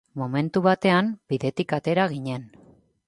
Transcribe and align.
Momentu 0.19 0.61
batean 0.67 1.11
bidetik 1.33 1.77
atera 1.81 2.09
ginen. 2.15 2.49